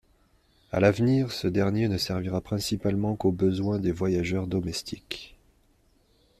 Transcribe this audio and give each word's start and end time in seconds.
À 0.71 0.79
l’avenir, 0.79 1.31
ce 1.31 1.47
dernier 1.47 1.87
ne 1.87 1.99
servira 1.99 2.41
principalement 2.41 3.15
qu’aux 3.15 3.31
besoins 3.31 3.77
des 3.77 3.91
voyageurs 3.91 4.47
domestiques. 4.47 5.35